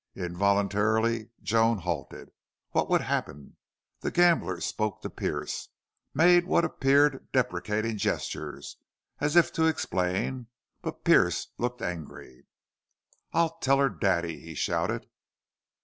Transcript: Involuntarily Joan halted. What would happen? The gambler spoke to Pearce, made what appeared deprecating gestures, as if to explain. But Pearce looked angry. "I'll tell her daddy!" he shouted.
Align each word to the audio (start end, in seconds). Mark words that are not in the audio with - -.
Involuntarily 0.15 1.29
Joan 1.43 1.77
halted. 1.77 2.31
What 2.71 2.89
would 2.89 3.01
happen? 3.01 3.57
The 3.99 4.09
gambler 4.09 4.59
spoke 4.59 5.03
to 5.03 5.11
Pearce, 5.11 5.69
made 6.11 6.47
what 6.47 6.65
appeared 6.65 7.27
deprecating 7.31 7.97
gestures, 7.97 8.77
as 9.19 9.35
if 9.35 9.53
to 9.53 9.67
explain. 9.67 10.47
But 10.81 11.03
Pearce 11.03 11.49
looked 11.59 11.83
angry. 11.83 12.47
"I'll 13.31 13.57
tell 13.59 13.77
her 13.77 13.89
daddy!" 13.89 14.39
he 14.39 14.55
shouted. 14.55 15.05